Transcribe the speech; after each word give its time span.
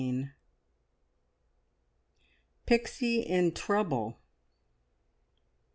PIXIE 2.65 3.19
IN 3.21 3.51
TROUBLE. 3.51 4.17